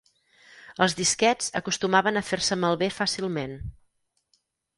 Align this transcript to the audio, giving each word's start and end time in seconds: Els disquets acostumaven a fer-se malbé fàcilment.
Els 0.85 0.95
disquets 0.99 1.51
acostumaven 1.59 2.17
a 2.17 2.25
fer-se 2.31 2.59
malbé 2.63 2.89
fàcilment. 2.97 3.55